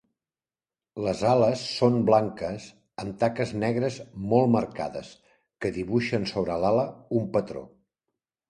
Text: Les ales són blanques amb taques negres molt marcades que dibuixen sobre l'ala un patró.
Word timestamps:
Les 1.07 1.19
ales 1.31 1.65
són 1.73 1.97
blanques 2.07 2.65
amb 3.03 3.19
taques 3.25 3.53
negres 3.65 3.99
molt 4.33 4.51
marcades 4.57 5.13
que 5.67 5.75
dibuixen 5.77 6.27
sobre 6.33 6.61
l'ala 6.65 6.91
un 7.21 7.33
patró. 7.39 7.67